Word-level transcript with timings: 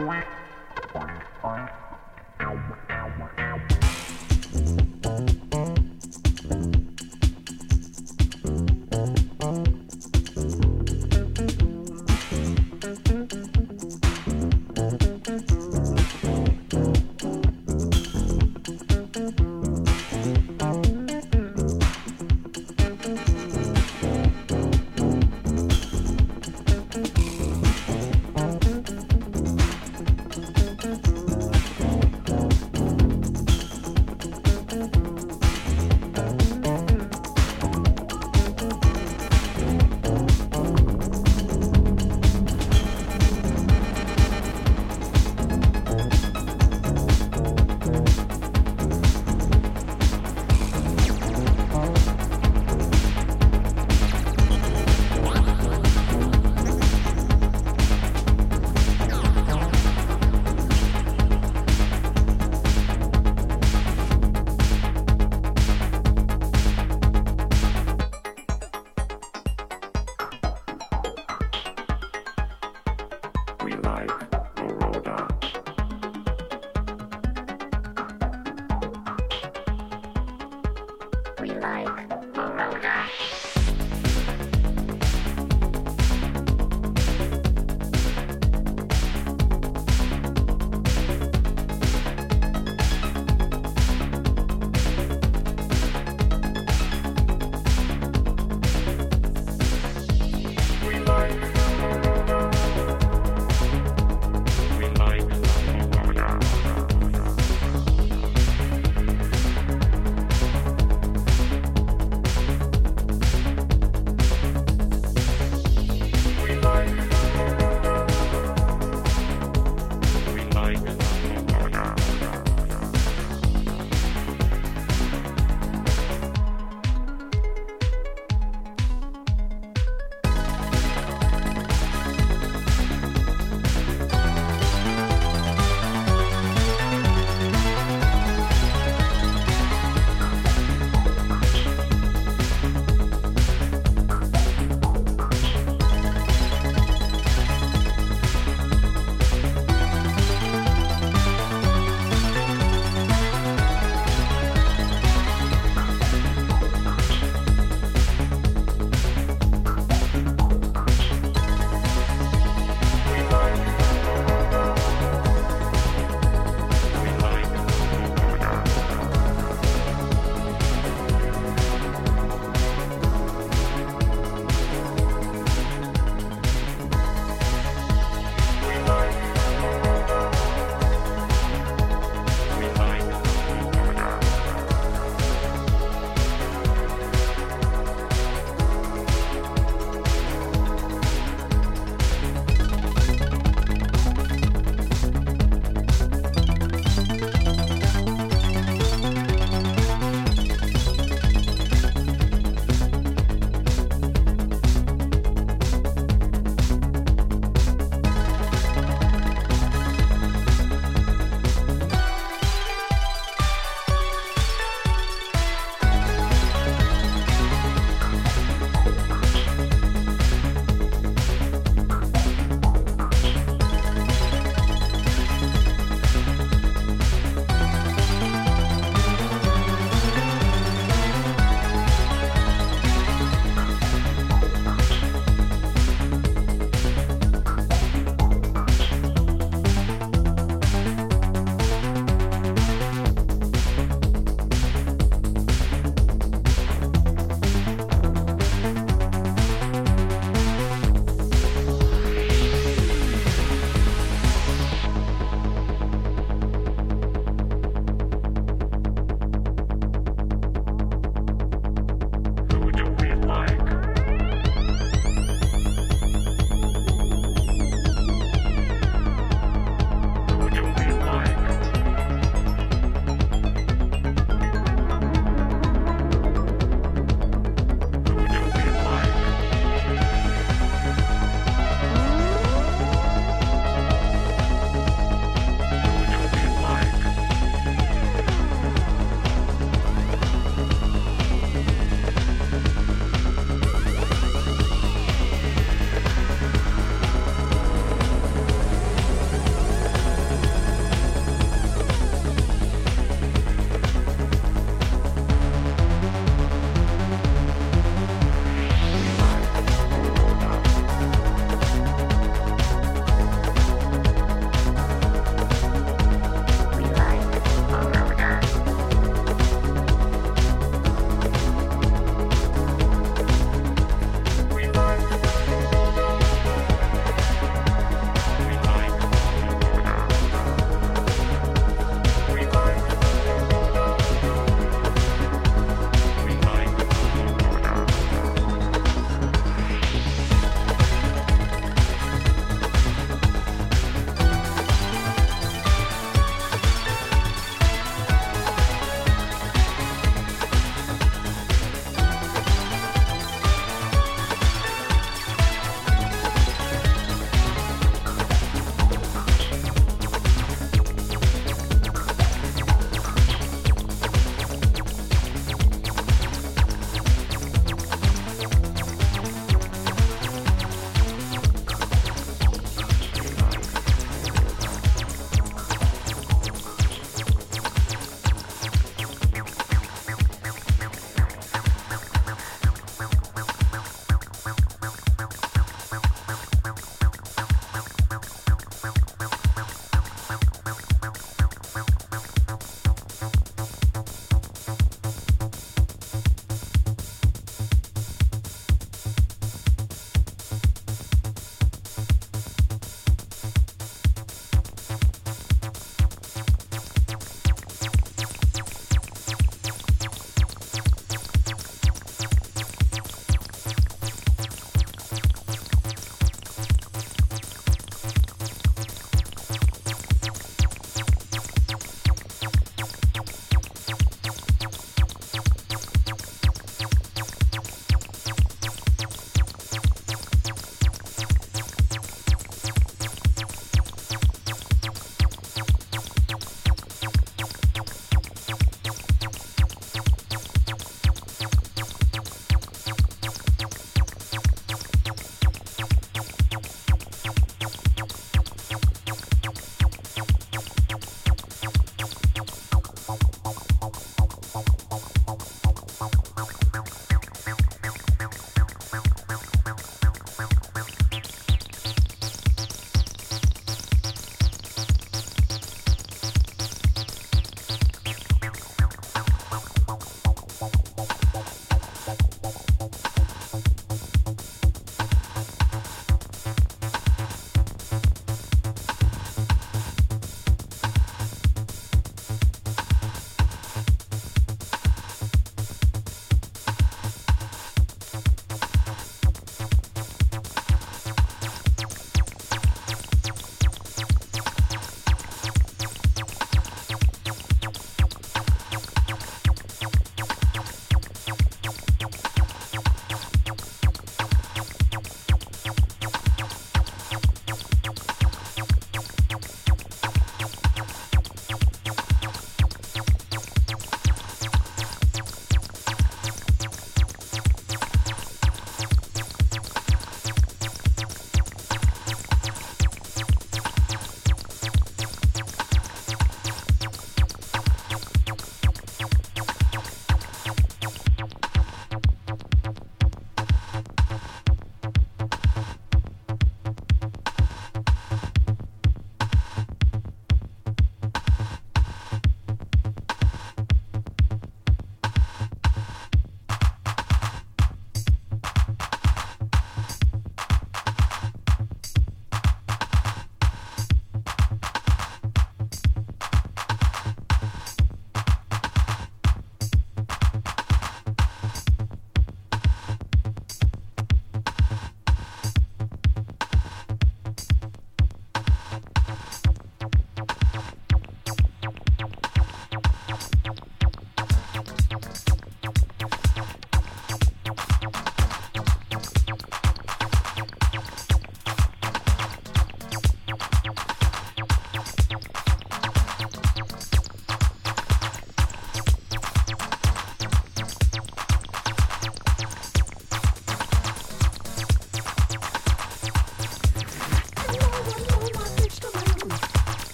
Oink, 0.00 0.24
oink, 0.94 1.22
oink. 1.44 1.79